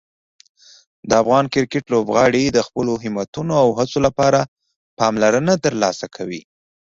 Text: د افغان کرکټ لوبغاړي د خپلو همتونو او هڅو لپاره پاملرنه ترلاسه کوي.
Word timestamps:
د 1.09 1.11
افغان 1.21 1.45
کرکټ 1.53 1.83
لوبغاړي 1.93 2.43
د 2.51 2.59
خپلو 2.67 2.93
همتونو 3.03 3.53
او 3.63 3.67
هڅو 3.79 3.97
لپاره 4.07 4.39
پاملرنه 4.99 5.53
ترلاسه 5.65 6.05
کوي. 6.15 6.41